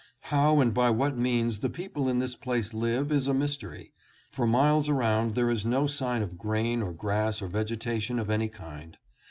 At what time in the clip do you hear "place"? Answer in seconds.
2.35-2.73